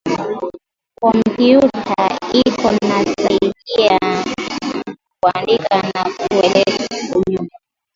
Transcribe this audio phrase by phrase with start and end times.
[1.01, 1.93] Kompiuta
[2.43, 3.99] iko nasaidia
[5.21, 6.85] kuandika na kupeleka
[7.19, 7.55] ujumbe